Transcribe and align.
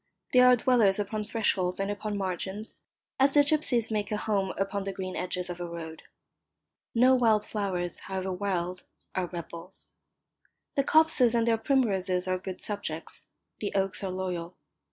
They 0.33 0.39
are 0.39 0.55
dwellers 0.55 0.97
upon 0.97 1.23
thresholds 1.25 1.79
and 1.79 1.91
upon 1.91 2.17
margins, 2.17 2.81
as 3.19 3.35
the 3.35 3.43
gipsies 3.43 3.91
make 3.91 4.11
a 4.11 4.17
home 4.17 4.51
upon 4.57 4.83
the 4.83 4.91
green 4.91 5.15
edges 5.15 5.47
of 5.47 5.59
a 5.59 5.67
road. 5.69 6.01
No 6.95 7.13
wild 7.13 7.45
flowers, 7.45 7.99
however 7.99 8.31
wild, 8.31 8.81
are 9.13 9.27
rebels. 9.27 9.91
The 10.73 10.83
copses 10.83 11.35
and 11.35 11.45
their 11.45 11.59
primroses 11.59 12.27
are 12.27 12.39
good 12.39 12.61
subjects, 12.61 13.27
the 13.59 13.75
oaks 13.75 14.03
are 14.03 14.09
loyal. 14.09 14.57